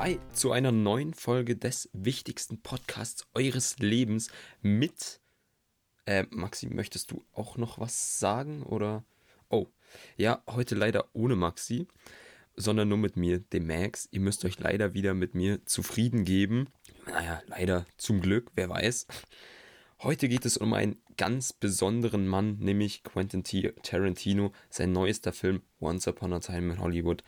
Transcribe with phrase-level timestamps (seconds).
[0.00, 4.30] Hi zu einer neuen Folge des wichtigsten Podcasts eures Lebens
[4.62, 5.20] mit.
[6.06, 9.04] Äh, Maxi, möchtest du auch noch was sagen oder?
[9.48, 9.66] Oh,
[10.16, 11.88] ja, heute leider ohne Maxi,
[12.54, 14.08] sondern nur mit mir, dem Max.
[14.12, 16.68] Ihr müsst euch leider wieder mit mir zufrieden geben.
[17.08, 19.08] Naja, leider zum Glück, wer weiß.
[19.98, 24.52] Heute geht es um einen ganz besonderen Mann, nämlich Quentin Tarantino.
[24.70, 27.24] Sein neuester Film Once Upon a Time in Hollywood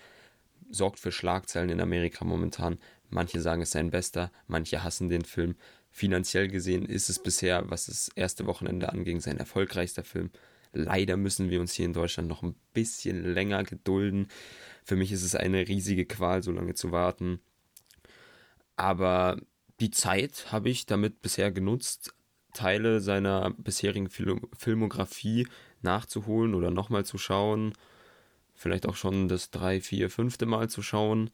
[0.70, 2.79] sorgt für Schlagzeilen in Amerika momentan.
[3.09, 5.56] Manche sagen, es sei ein bester, manche hassen den Film.
[5.91, 10.30] Finanziell gesehen ist es bisher, was das erste Wochenende anging, sein erfolgreichster Film.
[10.73, 14.29] Leider müssen wir uns hier in Deutschland noch ein bisschen länger gedulden.
[14.84, 17.41] Für mich ist es eine riesige Qual, so lange zu warten.
[18.77, 19.41] Aber
[19.80, 22.15] die Zeit habe ich damit bisher genutzt,
[22.52, 25.46] Teile seiner bisherigen Filmografie
[25.82, 27.74] nachzuholen oder nochmal zu schauen.
[28.60, 31.30] Vielleicht auch schon das drei, vier, fünfte Mal zu schauen.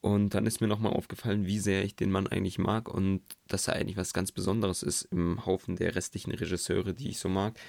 [0.00, 3.68] Und dann ist mir nochmal aufgefallen, wie sehr ich den Mann eigentlich mag und dass
[3.68, 7.60] er eigentlich was ganz Besonderes ist im Haufen der restlichen Regisseure, die ich so mag.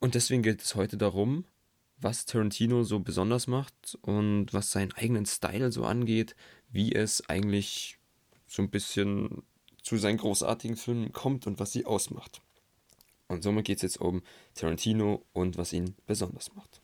[0.00, 1.44] Und deswegen geht es heute darum,
[1.96, 6.34] was Tarantino so besonders macht und was seinen eigenen Style so angeht,
[6.68, 7.98] wie es eigentlich
[8.48, 9.44] so ein bisschen
[9.80, 12.42] zu seinen großartigen Filmen kommt und was sie ausmacht.
[13.28, 14.22] Und somit geht es jetzt um
[14.54, 16.80] Tarantino und was ihn besonders macht.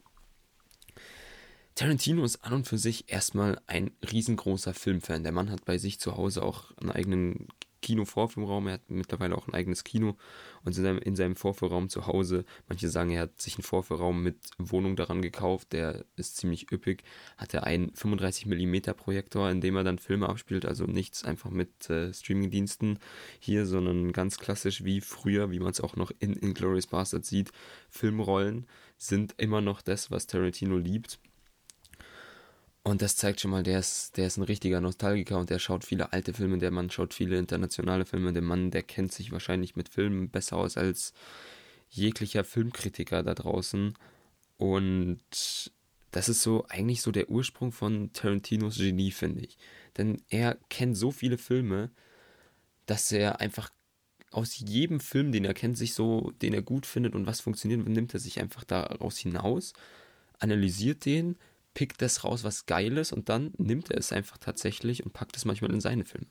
[1.75, 5.23] Tarantino ist an und für sich erstmal ein riesengroßer Filmfan.
[5.23, 7.49] Der Mann hat bei sich zu Hause auch einen eigenen
[7.81, 8.69] Kino-Vorführraum.
[8.69, 10.17] Er hat mittlerweile auch ein eigenes Kino
[10.65, 14.23] und in seinem, in seinem Vorführraum zu Hause, manche sagen, er hat sich einen Vorführraum
[14.23, 17.03] mit Wohnung daran gekauft, der ist ziemlich üppig,
[17.37, 21.91] hat er einen 35mm Projektor, in dem er dann Filme abspielt, also nichts einfach mit
[21.91, 22.99] äh, Streamingdiensten
[23.41, 27.51] hier, sondern ganz klassisch wie früher, wie man es auch noch in Inglourious Bastard sieht.
[27.91, 28.67] Filmrollen
[28.99, 31.19] sind immer noch das, was Tarantino liebt
[32.85, 35.85] und das zeigt schon mal, der ist, der ist ein richtiger Nostalgiker und der schaut
[35.85, 39.77] viele alte Filme, der Mann schaut viele internationale Filme, der Mann, der kennt sich wahrscheinlich
[39.77, 41.13] mit Filmen besser aus als
[41.91, 43.95] jeglicher Filmkritiker da draußen.
[44.57, 45.21] Und
[46.11, 49.59] das ist so eigentlich so der Ursprung von Tarantinos Genie, finde ich.
[49.97, 51.91] Denn er kennt so viele Filme,
[52.87, 53.71] dass er einfach
[54.33, 57.87] aus jedem Film, den er kennt, sich so, den er gut findet und was funktioniert,
[57.87, 59.73] nimmt er sich einfach daraus hinaus,
[60.39, 61.37] analysiert den,
[61.75, 65.37] pickt das raus, was geil ist und dann nimmt er es einfach tatsächlich und packt
[65.37, 66.27] es manchmal in seine Filme.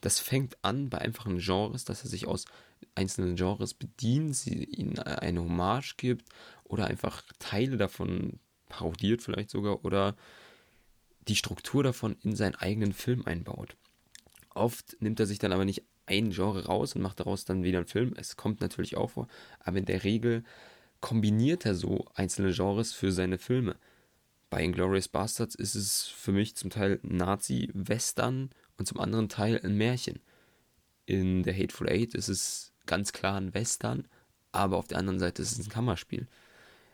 [0.00, 2.46] Das fängt an bei einfachen Genres, dass er sich aus
[2.94, 6.28] einzelnen Genres bedient, sie ihnen eine Hommage gibt
[6.64, 10.16] oder einfach Teile davon parodiert vielleicht sogar oder
[11.28, 13.76] die Struktur davon in seinen eigenen Film einbaut.
[14.54, 17.78] Oft nimmt er sich dann aber nicht ein Genre raus und macht daraus dann wieder
[17.78, 18.14] einen Film.
[18.16, 19.28] Es kommt natürlich auch vor,
[19.60, 20.44] aber in der Regel
[21.00, 23.76] kombiniert er so einzelne Genres für seine Filme.
[24.48, 29.76] Bei Inglourious Bastards ist es für mich zum Teil Nazi-Western und zum anderen Teil ein
[29.76, 30.20] Märchen.
[31.04, 34.06] In der Hateful Eight ist es ganz klar ein Western,
[34.52, 36.28] aber auf der anderen Seite ist es ein Kammerspiel.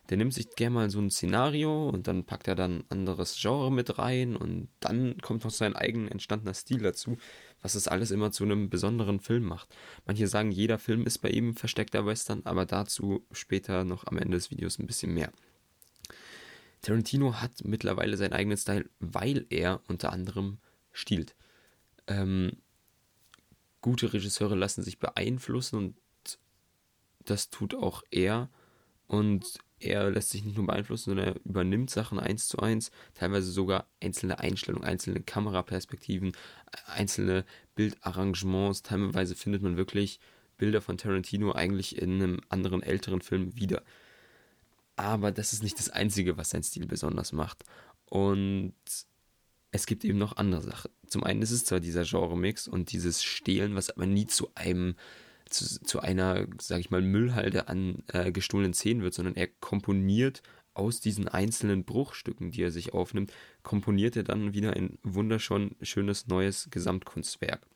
[0.08, 3.38] Der nimmt sich gerne mal so ein Szenario und dann packt er dann ein anderes
[3.40, 7.18] Genre mit rein und dann kommt noch sein eigen entstandener Stil dazu,
[7.60, 9.74] was das alles immer zu einem besonderen Film macht.
[10.04, 14.36] Manche sagen, jeder Film ist bei ihm versteckter Western, aber dazu später noch am Ende
[14.36, 15.32] des Videos ein bisschen mehr.
[16.82, 20.58] Tarantino hat mittlerweile seinen eigenen Style, weil er unter anderem
[20.92, 21.36] stiehlt.
[22.08, 22.52] Ähm,
[23.80, 25.96] gute Regisseure lassen sich beeinflussen und
[27.24, 28.50] das tut auch er.
[29.06, 33.50] Und er lässt sich nicht nur beeinflussen, sondern er übernimmt Sachen eins zu eins, teilweise
[33.50, 36.32] sogar einzelne Einstellungen, einzelne Kameraperspektiven,
[36.86, 37.44] einzelne
[37.74, 38.82] Bildarrangements.
[38.82, 40.20] Teilweise findet man wirklich
[40.56, 43.82] Bilder von Tarantino eigentlich in einem anderen älteren Film wieder
[44.96, 47.64] aber das ist nicht das Einzige, was sein Stil besonders macht.
[48.06, 48.74] Und
[49.70, 50.90] es gibt eben noch andere Sachen.
[51.06, 54.96] Zum einen ist es zwar dieser Genre-Mix und dieses Stehlen, was aber nie zu einem,
[55.48, 60.42] zu, zu einer, sag ich mal, Müllhalde an äh, gestohlenen Szenen wird, sondern er komponiert
[60.74, 66.26] aus diesen einzelnen Bruchstücken, die er sich aufnimmt, komponiert er dann wieder ein wunderschön schönes
[66.28, 67.66] neues Gesamtkunstwerk.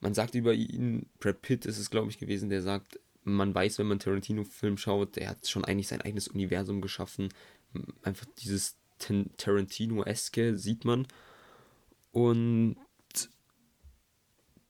[0.00, 3.78] Man sagt über ihn, Brad Pitt ist es, glaube ich, gewesen, der sagt, man weiß,
[3.78, 7.28] wenn man Tarantino-Film schaut, der hat schon eigentlich sein eigenes Universum geschaffen.
[8.02, 11.06] Einfach dieses Tarantino-eske sieht man.
[12.12, 12.76] Und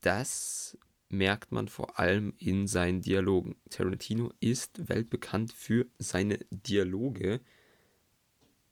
[0.01, 0.79] das
[1.09, 3.56] merkt man vor allem in seinen Dialogen.
[3.71, 7.41] Tarantino ist weltbekannt für seine Dialoge.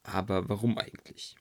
[0.02, 1.36] Aber warum eigentlich?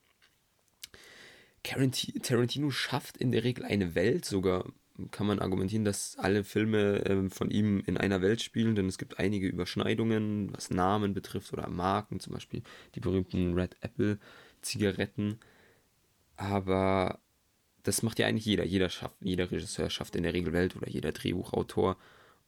[1.63, 4.65] Tarantino schafft in der Regel eine Welt, sogar
[5.09, 8.97] kann man argumentieren, dass alle Filme äh, von ihm in einer Welt spielen, denn es
[8.97, 12.61] gibt einige Überschneidungen, was Namen betrifft oder Marken, zum Beispiel
[12.95, 14.19] die berühmten Red Apple
[14.61, 15.39] Zigaretten.
[16.35, 17.19] Aber
[17.83, 18.65] das macht ja eigentlich jeder.
[18.65, 21.97] Jeder schafft, jeder Regisseur schafft in der Regel Welt oder jeder Drehbuchautor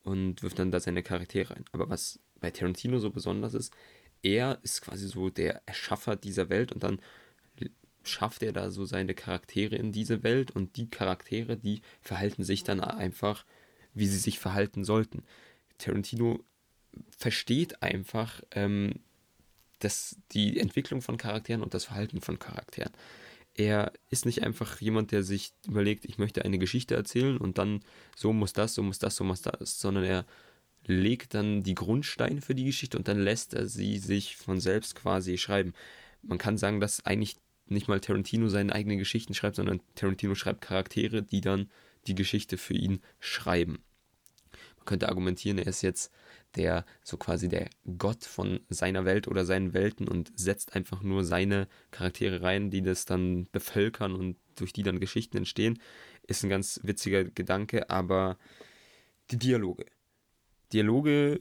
[0.03, 1.65] und wirft dann da seine Charaktere ein.
[1.71, 3.73] Aber was bei Tarantino so besonders ist,
[4.21, 6.99] er ist quasi so der Erschaffer dieser Welt und dann
[8.03, 12.63] schafft er da so seine Charaktere in diese Welt und die Charaktere, die verhalten sich
[12.63, 13.45] dann einfach,
[13.93, 15.23] wie sie sich verhalten sollten.
[15.77, 16.43] Tarantino
[17.17, 18.99] versteht einfach ähm,
[19.79, 22.93] das, die Entwicklung von Charakteren und das Verhalten von Charakteren.
[23.55, 27.81] Er ist nicht einfach jemand, der sich überlegt, ich möchte eine Geschichte erzählen und dann
[28.15, 30.25] so muss das, so muss das, so muss das, sondern er
[30.85, 34.95] legt dann die Grundsteine für die Geschichte und dann lässt er sie sich von selbst
[34.95, 35.73] quasi schreiben.
[36.23, 40.61] Man kann sagen, dass eigentlich nicht mal Tarantino seine eigenen Geschichten schreibt, sondern Tarantino schreibt
[40.61, 41.69] Charaktere, die dann
[42.07, 43.83] die Geschichte für ihn schreiben.
[44.77, 46.11] Man könnte argumentieren, er ist jetzt
[46.55, 51.23] der so quasi der Gott von seiner Welt oder seinen Welten und setzt einfach nur
[51.23, 55.79] seine Charaktere rein, die das dann bevölkern und durch die dann Geschichten entstehen.
[56.27, 58.37] Ist ein ganz witziger Gedanke, aber
[59.31, 59.85] die Dialoge.
[60.71, 61.39] Dialoge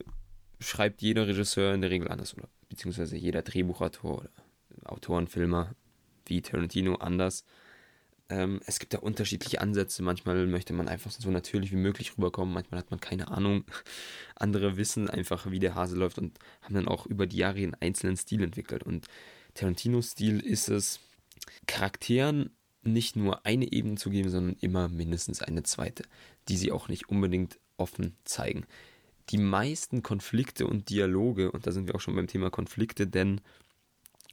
[0.61, 4.31] schreibt jeder Regisseur in der Regel anders oder beziehungsweise jeder Drehbuchautor oder
[4.85, 5.75] Autorenfilmer
[6.33, 7.45] wie Tarantino anders.
[8.29, 10.03] Ähm, es gibt da unterschiedliche Ansätze.
[10.03, 12.55] Manchmal möchte man einfach so natürlich wie möglich rüberkommen.
[12.55, 13.65] Manchmal hat man keine Ahnung.
[14.37, 17.75] Andere wissen einfach, wie der Hase läuft und haben dann auch über die Jahre einen
[17.75, 18.83] einzelnen Stil entwickelt.
[18.83, 19.07] Und
[19.55, 21.01] Tarantinos Stil ist es,
[21.67, 22.51] Charakteren
[22.83, 26.05] nicht nur eine Ebene zu geben, sondern immer mindestens eine zweite,
[26.49, 28.65] die sie auch nicht unbedingt offen zeigen.
[29.29, 33.41] Die meisten Konflikte und Dialoge, und da sind wir auch schon beim Thema Konflikte, denn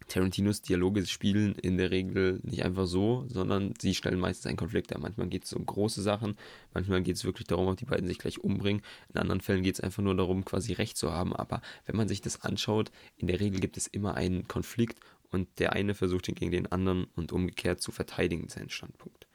[0.10, 4.92] Tarantinos Dialoge spielen in der Regel nicht einfach so, sondern sie stellen meistens einen Konflikt
[4.92, 5.00] dar.
[5.00, 6.36] Manchmal geht es um große Sachen,
[6.74, 8.82] manchmal geht es wirklich darum, ob die beiden sich gleich umbringen.
[9.14, 11.34] In anderen Fällen geht es einfach nur darum, quasi Recht zu haben.
[11.34, 15.00] Aber wenn man sich das anschaut, in der Regel gibt es immer einen Konflikt
[15.32, 19.28] und der eine versucht ihn gegen den anderen und umgekehrt zu verteidigen, seinen Standpunkt.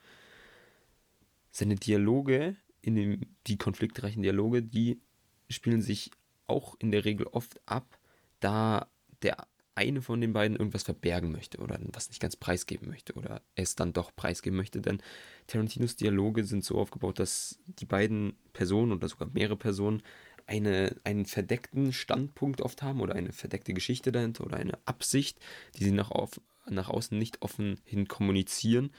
[1.50, 5.00] Seine Dialoge, in dem, die konfliktreichen Dialoge, die
[5.48, 6.10] spielen sich
[6.46, 7.98] auch in der Regel oft ab,
[8.40, 8.88] da
[9.22, 13.42] der eine von den beiden irgendwas verbergen möchte oder was nicht ganz preisgeben möchte oder
[13.54, 14.80] es dann doch preisgeben möchte.
[14.80, 15.02] Denn
[15.46, 20.02] Tarantinos Dialoge sind so aufgebaut, dass die beiden Personen oder sogar mehrere Personen
[20.46, 25.38] eine, einen verdeckten Standpunkt oft haben oder eine verdeckte Geschichte dahinter oder eine Absicht,
[25.76, 28.90] die sie nach, auf, nach außen nicht offen hin kommunizieren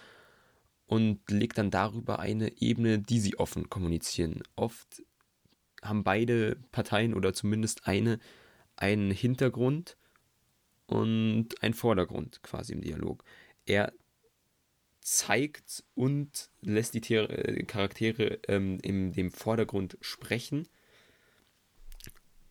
[0.87, 4.43] und legt dann darüber eine Ebene, die sie offen kommunizieren.
[4.55, 5.03] Oft
[5.81, 8.19] haben beide Parteien oder zumindest eine
[8.77, 9.97] einen Hintergrund,
[10.87, 13.23] und ein Vordergrund quasi im Dialog.
[13.65, 13.93] Er
[15.01, 20.67] zeigt und lässt die Tiere, äh, Charaktere ähm, in dem Vordergrund sprechen,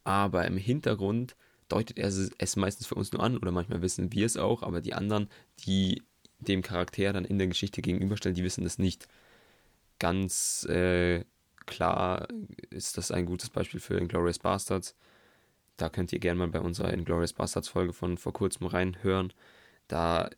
[0.04, 1.36] aber im Hintergrund
[1.68, 4.80] deutet er es meistens für uns nur an oder manchmal wissen wir es auch, aber
[4.80, 5.28] die anderen,
[5.66, 6.02] die
[6.38, 9.08] dem Charakter dann in der Geschichte gegenüberstellen, die wissen das nicht.
[9.98, 11.24] Ganz äh,
[11.66, 12.28] klar
[12.70, 14.94] ist das ein gutes Beispiel für Inglourious Bastards
[15.76, 19.32] da könnt ihr gerne mal bei unserer Inglourious Bastards Folge von vor kurzem reinhören.
[19.88, 20.30] Da,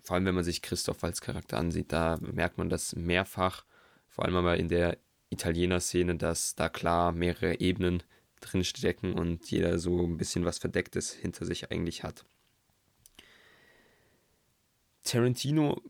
[0.00, 3.64] vor allem wenn man sich Christoph als Charakter ansieht, da merkt man das mehrfach,
[4.08, 4.98] vor allem aber in der
[5.30, 8.02] Italiener-Szene, dass da klar mehrere Ebenen
[8.40, 12.24] drin stecken und jeder so ein bisschen was Verdecktes hinter sich eigentlich hat.
[15.02, 15.80] Tarantino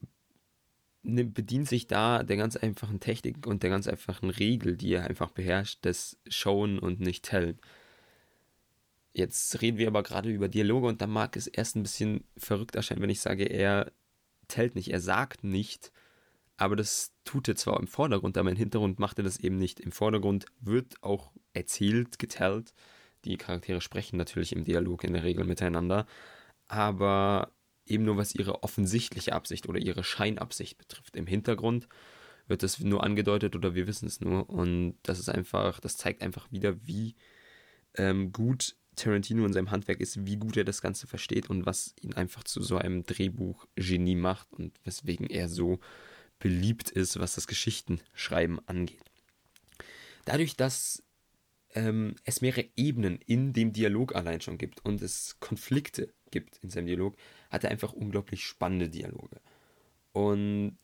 [1.03, 5.31] bedient sich da der ganz einfachen Technik und der ganz einfachen Regel, die er einfach
[5.31, 7.59] beherrscht, des Showen und nicht Tellen.
[9.17, 12.77] Jetzt reden wir aber gerade über Dialoge und da mag es erst ein bisschen verrückt
[12.77, 13.91] erscheinen, wenn ich sage, er
[14.47, 15.91] tellt nicht, er sagt nicht,
[16.59, 19.81] aber das tut er zwar im Vordergrund, aber im Hintergrund macht er das eben nicht.
[19.81, 22.75] Im Vordergrund wird auch erzählt, getellt.
[23.25, 26.07] Die Charaktere sprechen natürlich im Dialog in der Regel miteinander,
[26.67, 27.53] aber
[27.87, 31.17] eben nur was ihre offensichtliche Absicht oder ihre Scheinabsicht betrifft.
[31.17, 31.89] Im Hintergrund
[32.49, 36.21] wird das nur angedeutet oder wir wissen es nur und das ist einfach, das zeigt
[36.21, 37.15] einfach wieder, wie
[37.95, 41.95] ähm, gut Tarantino in seinem Handwerk ist, wie gut er das Ganze versteht und was
[42.01, 45.79] ihn einfach zu so einem Drehbuch-Genie macht und weswegen er so
[46.39, 49.05] beliebt ist, was das Geschichtenschreiben angeht.
[50.25, 51.03] Dadurch, dass
[51.75, 56.71] ähm, es mehrere Ebenen in dem Dialog allein schon gibt und es Konflikte gibt in
[56.71, 57.17] seinem Dialog,
[57.51, 59.41] hat er einfach unglaublich spannende Dialoge.
[60.13, 60.79] Und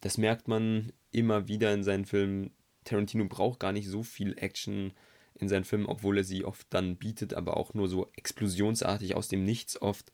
[0.00, 2.50] das merkt man immer wieder in seinen Filmen.
[2.84, 4.92] Tarantino braucht gar nicht so viel Action
[5.38, 9.28] in seinen Filmen, obwohl er sie oft dann bietet, aber auch nur so explosionsartig aus
[9.28, 10.12] dem Nichts oft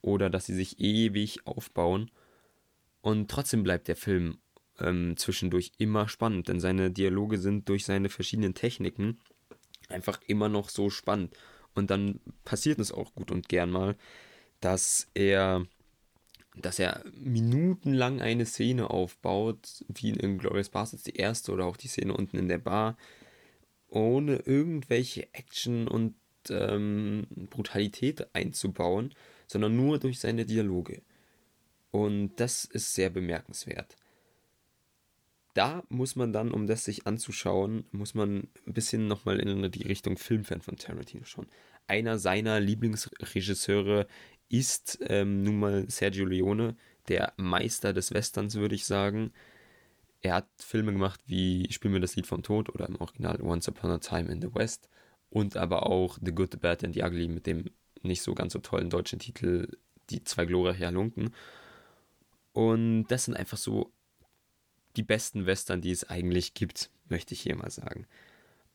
[0.00, 2.10] oder dass sie sich ewig aufbauen.
[3.00, 4.38] Und trotzdem bleibt der Film
[4.78, 9.18] ähm, zwischendurch immer spannend, denn seine Dialoge sind durch seine verschiedenen Techniken
[9.88, 11.36] einfach immer noch so spannend.
[11.74, 13.96] Und dann passiert es auch gut und gern mal,
[14.60, 15.66] dass er
[16.54, 21.88] dass er minutenlang eine Szene aufbaut, wie in Inglourious Basterds, die erste oder auch die
[21.88, 22.98] Szene unten in der Bar,
[23.92, 26.14] ohne irgendwelche Action und
[26.48, 29.14] ähm, Brutalität einzubauen,
[29.46, 31.02] sondern nur durch seine Dialoge.
[31.90, 33.96] Und das ist sehr bemerkenswert.
[35.54, 39.86] Da muss man dann, um das sich anzuschauen, muss man ein bisschen nochmal in die
[39.86, 41.46] Richtung Filmfan von Tarantino schauen.
[41.86, 44.06] Einer seiner Lieblingsregisseure
[44.48, 46.76] ist ähm, nun mal Sergio Leone,
[47.08, 49.32] der Meister des Westerns, würde ich sagen.
[50.22, 53.68] Er hat Filme gemacht wie Spiel mir das Lied vom Tod oder im Original Once
[53.68, 54.88] Upon a Time in the West
[55.30, 57.70] und aber auch The Good, The Bad and the Ugly mit dem
[58.02, 59.68] nicht so ganz so tollen deutschen Titel
[60.10, 61.34] Die zwei glorreichen Halunken.
[62.52, 63.92] Und das sind einfach so
[64.96, 68.06] die besten Western, die es eigentlich gibt, möchte ich hier mal sagen.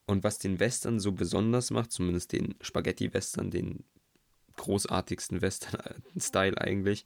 [0.06, 3.84] Und was den Western so besonders macht, zumindest den Spaghetti-Western, den
[4.56, 7.06] großartigsten Western-Style eigentlich,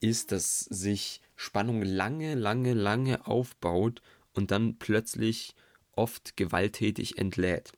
[0.00, 4.02] ist, dass sich Spannung lange, lange, lange aufbaut
[4.34, 5.54] und dann plötzlich
[5.92, 7.72] oft gewalttätig entlädt.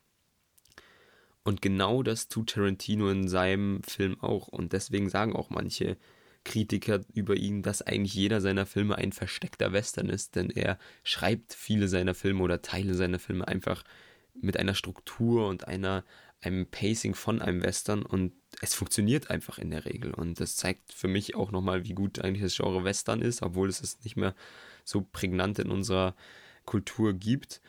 [1.44, 4.48] Und genau das tut Tarantino in seinem Film auch.
[4.48, 5.98] Und deswegen sagen auch manche
[6.42, 11.52] Kritiker über ihn, dass eigentlich jeder seiner Filme ein versteckter Western ist, denn er schreibt
[11.52, 13.84] viele seiner Filme oder Teile seiner Filme einfach
[14.32, 16.02] mit einer Struktur und einer,
[16.40, 20.12] einem Pacing von einem Western und es funktioniert einfach in der Regel.
[20.12, 23.68] Und das zeigt für mich auch nochmal, wie gut eigentlich das Genre Western ist, obwohl
[23.68, 24.34] es es nicht mehr
[24.84, 26.14] so prägnant in unserer
[26.66, 27.60] Kultur gibt.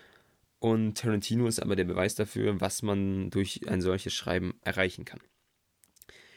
[0.59, 5.21] Und Tarantino ist aber der Beweis dafür, was man durch ein solches Schreiben erreichen kann.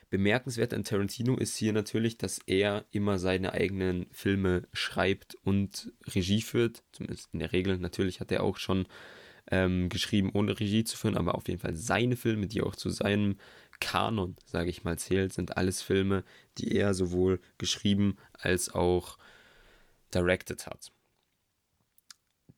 [0.09, 6.43] Bemerkenswert an Tarantino ist hier natürlich, dass er immer seine eigenen Filme schreibt und Regie
[6.43, 6.85] führt.
[6.93, 7.79] Zumindest in der Regel.
[7.79, 8.87] Natürlich hat er auch schon
[9.51, 12.91] ähm, geschrieben, ohne Regie zu führen, aber auf jeden Fall seine Filme, die auch zu
[12.91, 13.37] seinem
[13.85, 16.25] Kanon, sage ich mal, zählt, sind alles Filme,
[16.57, 19.19] die er sowohl geschrieben als auch
[20.15, 20.91] directed hat.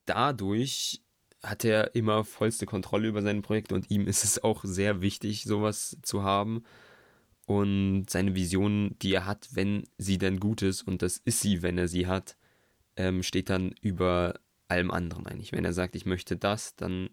[0.04, 1.02] Dadurch
[1.42, 5.42] hat er immer vollste Kontrolle über sein Projekt und ihm ist es auch sehr wichtig,
[5.42, 6.62] sowas zu haben.
[7.44, 11.60] Und seine Vision, die er hat, wenn sie denn gut ist, und das ist sie,
[11.62, 12.36] wenn er sie hat,
[12.96, 15.52] ähm, steht dann über allem anderen eigentlich.
[15.52, 17.10] Wenn er sagt, ich möchte das, dann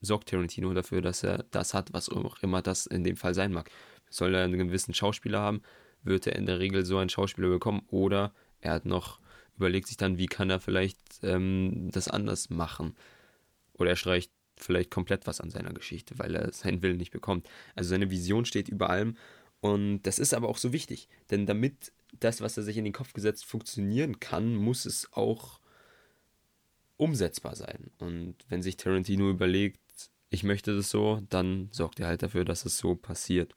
[0.00, 3.52] sorgt Tarantino dafür, dass er das hat, was auch immer das in dem Fall sein
[3.52, 3.70] mag.
[4.10, 5.62] Soll er einen gewissen Schauspieler haben,
[6.02, 9.20] wird er in der Regel so einen Schauspieler bekommen oder er hat noch
[9.56, 12.94] überlegt sich dann, wie kann er vielleicht ähm, das anders machen.
[13.72, 17.48] Oder er streicht vielleicht komplett was an seiner Geschichte, weil er seinen Willen nicht bekommt.
[17.74, 19.16] Also seine Vision steht über allem
[19.60, 22.92] und das ist aber auch so wichtig, denn damit das, was er sich in den
[22.92, 25.60] Kopf gesetzt, funktionieren kann, muss es auch
[26.96, 27.90] umsetzbar sein.
[27.98, 29.80] Und wenn sich Tarantino überlegt,
[30.30, 33.54] ich möchte das so, dann sorgt er halt dafür, dass es so passiert.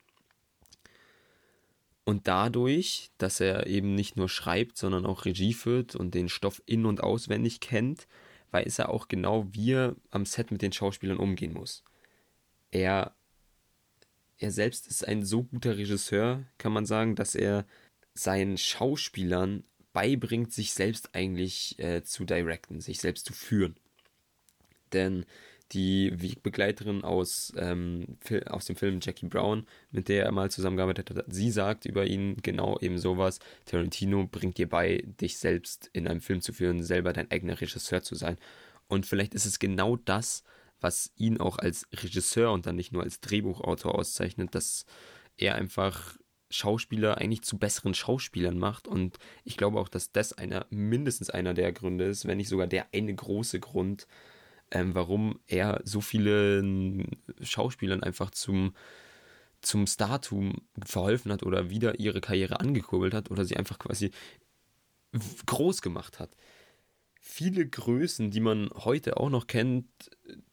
[2.03, 6.61] Und dadurch, dass er eben nicht nur schreibt, sondern auch Regie führt und den Stoff
[6.65, 8.07] in- und auswendig kennt,
[8.51, 11.83] weiß er auch genau, wie er am Set mit den Schauspielern umgehen muss.
[12.71, 13.15] Er,
[14.37, 17.65] er selbst ist ein so guter Regisseur, kann man sagen, dass er
[18.13, 19.63] seinen Schauspielern
[19.93, 23.75] beibringt, sich selbst eigentlich äh, zu directen, sich selbst zu führen.
[24.91, 25.25] Denn
[25.71, 31.25] die Wegbegleiterin aus, ähm, aus dem Film Jackie Brown, mit der er mal zusammengearbeitet hat,
[31.29, 33.39] sie sagt über ihn genau eben sowas.
[33.65, 38.03] Tarantino bringt dir bei, dich selbst in einem Film zu führen, selber dein eigener Regisseur
[38.03, 38.37] zu sein.
[38.87, 40.43] Und vielleicht ist es genau das,
[40.81, 44.85] was ihn auch als Regisseur und dann nicht nur als Drehbuchautor auszeichnet, dass
[45.37, 46.17] er einfach
[46.49, 48.87] Schauspieler eigentlich zu besseren Schauspielern macht.
[48.87, 52.67] Und ich glaube auch, dass das einer, mindestens einer der Gründe ist, wenn nicht sogar
[52.67, 54.07] der eine große Grund,
[54.71, 57.05] ähm, warum er so viele
[57.41, 58.73] Schauspielern einfach zum,
[59.61, 64.11] zum Startum verholfen hat oder wieder ihre Karriere angekurbelt hat oder sie einfach quasi
[65.45, 66.35] groß gemacht hat.
[67.23, 69.85] Viele Größen, die man heute auch noch kennt,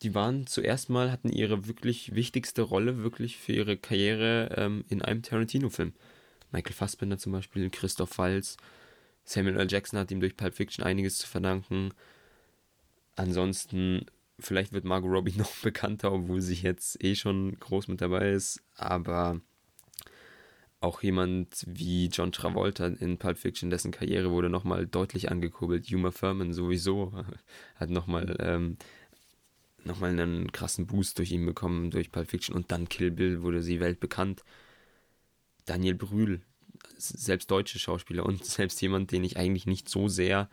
[0.03, 5.01] die waren zuerst mal, hatten ihre wirklich wichtigste Rolle wirklich für ihre Karriere ähm, in
[5.01, 5.95] einem Tarantino-Film.
[6.51, 8.59] Michael Fassbender zum Beispiel, Christoph Waltz,
[9.25, 9.67] Samuel L.
[9.71, 11.93] Jackson hat ihm durch Pulp Fiction einiges zu verdanken.
[13.19, 14.07] Ansonsten,
[14.39, 18.63] vielleicht wird Margot Robbie noch bekannter, obwohl sie jetzt eh schon groß mit dabei ist,
[18.77, 19.41] aber
[20.81, 25.93] auch jemand wie John Travolta in Pulp Fiction, dessen Karriere wurde nochmal deutlich angekurbelt.
[25.93, 27.13] Uma Thurman sowieso
[27.75, 28.77] hat nochmal ähm,
[29.83, 32.55] noch einen krassen Boost durch ihn bekommen, durch Pulp Fiction.
[32.55, 34.45] Und dann Kill Bill wurde sie weltbekannt.
[35.67, 36.43] Daniel Brühl,
[36.97, 40.49] selbst deutsche Schauspieler und selbst jemand, den ich eigentlich nicht so sehr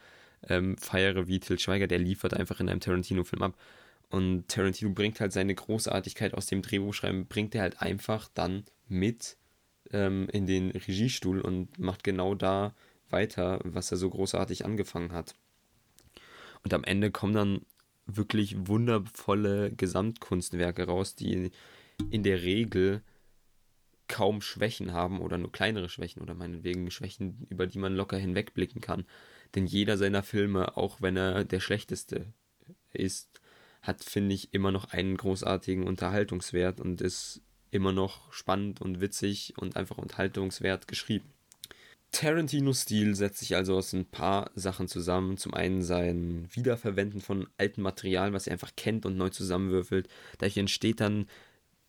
[0.48, 3.58] ähm, feiere wie Till Schweiger, der liefert einfach in einem Tarantino-Film ab.
[4.10, 9.38] Und Tarantino bringt halt seine Großartigkeit aus dem Drehbuchschreiben, bringt er halt einfach dann mit
[9.92, 12.74] ähm, in den Regiestuhl und macht genau da
[13.10, 15.36] weiter, was er so großartig angefangen hat.
[16.64, 17.62] Und am Ende kommen dann
[18.06, 21.52] wirklich wundervolle Gesamtkunstwerke raus, die
[22.12, 23.02] in der Regel
[24.08, 28.82] kaum Schwächen haben oder nur kleinere Schwächen oder meinetwegen Schwächen, über die man locker hinwegblicken
[28.82, 29.06] kann.
[29.56, 32.28] Denn jeder seiner Filme, auch wenn er der schlechteste
[32.94, 33.42] ist,
[33.82, 39.54] hat, finde ich, immer noch einen großartigen Unterhaltungswert und ist immer noch spannend und witzig
[39.58, 41.32] und einfach unterhaltungswert geschrieben.
[42.12, 45.38] Tarantinos Stil setzt sich also aus ein paar Sachen zusammen.
[45.38, 50.08] Zum einen sein Wiederverwenden von altem Material, was er einfach kennt und neu zusammenwürfelt.
[50.38, 51.28] Dadurch entsteht dann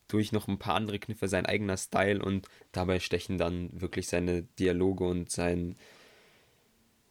[0.08, 4.42] durch noch ein paar andere Kniffe sein eigener Style und dabei stechen dann wirklich seine
[4.42, 5.76] Dialoge und sein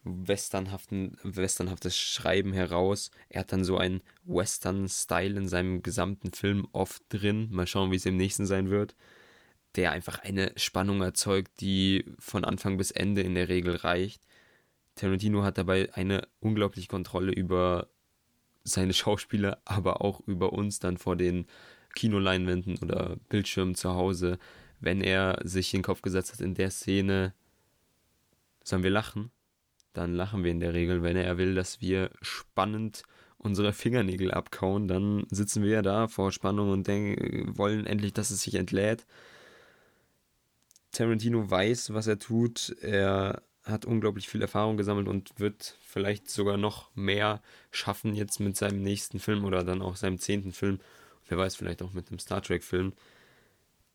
[0.05, 3.11] westernhaften, westernhaftes Schreiben heraus.
[3.29, 7.49] Er hat dann so einen Western-Style in seinem gesamten Film oft drin.
[7.51, 8.95] Mal schauen, wie es im nächsten sein wird.
[9.75, 14.21] Der einfach eine Spannung erzeugt, die von Anfang bis Ende in der Regel reicht.
[14.95, 17.89] Tarantino hat dabei eine unglaubliche Kontrolle über
[18.63, 21.45] seine Schauspieler, aber auch über uns dann vor den
[21.95, 24.37] Kinoleinwänden oder Bildschirmen zu Hause,
[24.79, 27.33] wenn er sich in den Kopf gesetzt hat, in der Szene
[28.63, 29.31] sollen wir lachen,
[29.97, 31.03] dann lachen wir in der Regel.
[31.03, 33.03] Wenn er will, dass wir spannend
[33.37, 38.31] unsere Fingernägel abkauen, dann sitzen wir ja da vor Spannung und denken, wollen endlich, dass
[38.31, 39.05] es sich entlädt.
[40.91, 42.75] Tarantino weiß, was er tut.
[42.81, 48.55] Er hat unglaublich viel Erfahrung gesammelt und wird vielleicht sogar noch mehr schaffen jetzt mit
[48.55, 50.79] seinem nächsten Film oder dann auch seinem zehnten Film.
[51.27, 52.93] Wer weiß, vielleicht auch mit einem Star Trek-Film.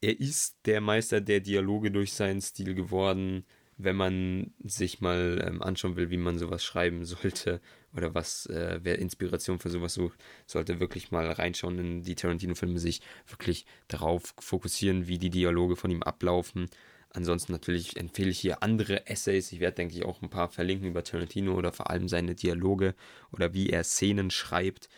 [0.01, 3.45] Er ist der Meister der Dialoge durch seinen Stil geworden
[3.85, 7.61] wenn man sich mal ähm, anschauen will, wie man sowas schreiben sollte
[7.97, 12.79] oder was, äh, wer Inspiration für sowas sucht, sollte wirklich mal reinschauen in die Tarantino-Filme,
[12.79, 16.69] sich wirklich darauf fokussieren, wie die Dialoge von ihm ablaufen.
[17.13, 19.51] Ansonsten natürlich empfehle ich hier andere Essays.
[19.51, 22.95] Ich werde, denke ich, auch ein paar verlinken über Tarantino oder vor allem seine Dialoge
[23.33, 24.89] oder wie er Szenen schreibt.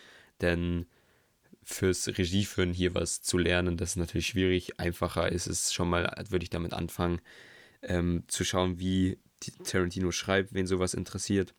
[0.42, 0.87] Denn
[1.62, 4.79] fürs Regieführen hier was zu lernen, das ist natürlich schwierig.
[4.79, 7.21] Einfacher ist es schon mal, würde ich damit anfangen,
[7.83, 9.18] ähm, zu schauen, wie
[9.64, 11.55] Tarantino schreibt, wen sowas interessiert.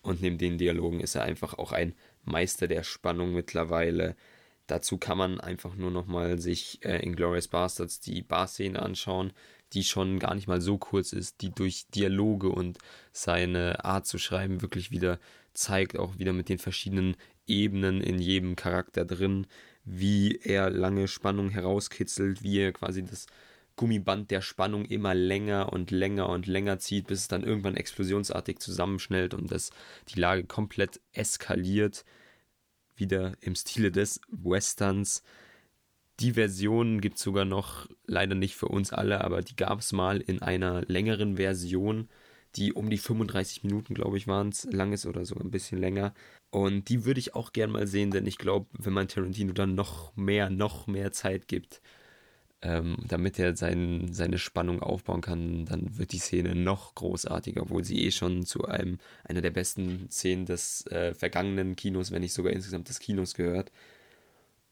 [0.00, 1.94] Und neben den Dialogen ist er einfach auch ein
[2.24, 4.16] Meister der Spannung mittlerweile.
[4.66, 9.32] Dazu kann man einfach nur nochmal sich äh, in Glorious Bastards die Barszene anschauen,
[9.72, 12.78] die schon gar nicht mal so kurz ist, die durch Dialoge und
[13.12, 15.18] seine Art zu schreiben wirklich wieder
[15.54, 19.46] zeigt, auch wieder mit den verschiedenen Ebenen in jedem Charakter drin,
[19.84, 23.26] wie er lange Spannung herauskitzelt, wie er quasi das
[23.76, 28.58] Gummiband der Spannung immer länger und länger und länger zieht, bis es dann irgendwann explosionsartig
[28.58, 29.70] zusammenschnellt und das
[30.08, 32.04] die Lage komplett eskaliert.
[32.94, 35.22] Wieder im Stile des Westerns.
[36.20, 39.92] Die Version gibt es sogar noch, leider nicht für uns alle, aber die gab es
[39.92, 42.08] mal in einer längeren Version,
[42.56, 45.78] die um die 35 Minuten, glaube ich, waren es, lang ist oder sogar ein bisschen
[45.78, 46.12] länger.
[46.50, 49.74] Und die würde ich auch gern mal sehen, denn ich glaube, wenn man Tarantino dann
[49.74, 51.80] noch mehr, noch mehr Zeit gibt,
[52.62, 57.84] ähm, damit er sein, seine Spannung aufbauen kann, dann wird die Szene noch großartiger, obwohl
[57.84, 62.32] sie eh schon zu einem einer der besten Szenen des äh, vergangenen Kinos, wenn nicht
[62.32, 63.72] sogar insgesamt des Kinos gehört.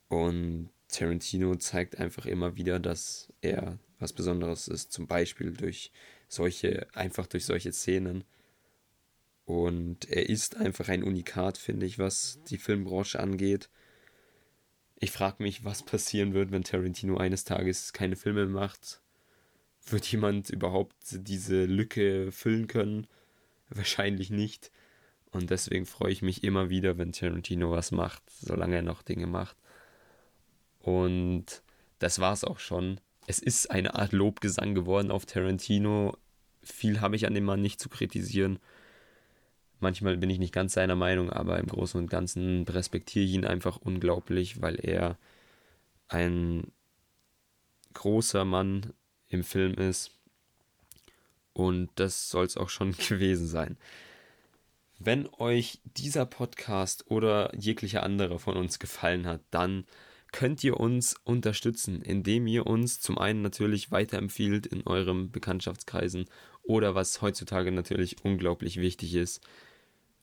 [0.08, 5.92] Und Tarantino zeigt einfach immer wieder, dass er was Besonderes ist, zum Beispiel durch
[6.28, 8.24] solche, einfach durch solche Szenen.
[9.44, 13.68] Und er ist einfach ein Unikat, finde ich, was die Filmbranche angeht.
[15.02, 19.00] Ich frage mich, was passieren wird, wenn Tarantino eines Tages keine Filme macht.
[19.86, 23.06] Wird jemand überhaupt diese Lücke füllen können?
[23.70, 24.70] Wahrscheinlich nicht.
[25.32, 29.26] Und deswegen freue ich mich immer wieder, wenn Tarantino was macht, solange er noch Dinge
[29.26, 29.56] macht.
[30.80, 31.62] Und
[31.98, 33.00] das war's auch schon.
[33.26, 36.14] Es ist eine Art Lobgesang geworden auf Tarantino.
[36.62, 38.58] Viel habe ich an dem Mann nicht zu kritisieren.
[39.80, 43.46] Manchmal bin ich nicht ganz seiner Meinung, aber im Großen und Ganzen respektiere ich ihn
[43.46, 45.18] einfach unglaublich, weil er
[46.08, 46.70] ein
[47.94, 48.92] großer Mann
[49.28, 50.12] im Film ist.
[51.52, 53.76] Und das soll es auch schon gewesen sein.
[54.98, 59.86] Wenn euch dieser Podcast oder jeglicher anderer von uns gefallen hat, dann
[60.30, 66.26] könnt ihr uns unterstützen, indem ihr uns zum einen natürlich weiterempfiehlt in eurem Bekanntschaftskreisen
[66.62, 69.40] oder was heutzutage natürlich unglaublich wichtig ist,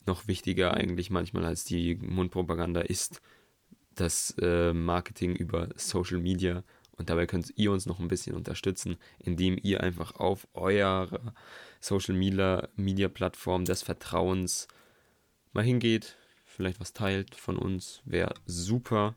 [0.08, 3.20] noch wichtiger eigentlich manchmal als die Mundpropaganda ist
[3.94, 6.64] das äh, Marketing über Social Media.
[6.96, 11.32] Und dabei könnt ihr uns noch ein bisschen unterstützen, indem ihr einfach auf eurer
[11.80, 14.66] Social Media, Media Plattform des Vertrauens
[15.52, 19.14] mal hingeht, vielleicht was teilt von uns, wäre super.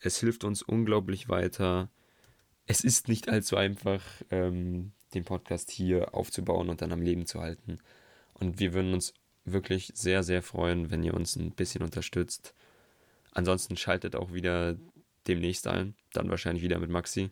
[0.00, 1.90] Es hilft uns unglaublich weiter.
[2.64, 7.40] Es ist nicht allzu einfach, ähm, den Podcast hier aufzubauen und dann am Leben zu
[7.40, 7.78] halten.
[8.34, 9.12] Und wir würden uns
[9.46, 12.54] wirklich sehr, sehr freuen, wenn ihr uns ein bisschen unterstützt.
[13.32, 14.76] Ansonsten schaltet auch wieder
[15.26, 17.30] demnächst ein, dann wahrscheinlich wieder mit Maxi.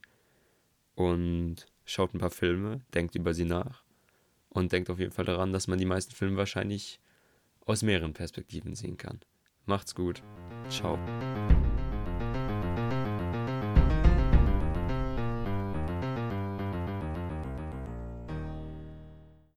[0.94, 3.82] Und schaut ein paar Filme, denkt über sie nach.
[4.48, 7.00] Und denkt auf jeden Fall daran, dass man die meisten Filme wahrscheinlich
[7.66, 9.20] aus mehreren Perspektiven sehen kann.
[9.66, 10.22] Macht's gut.
[10.68, 10.98] Ciao.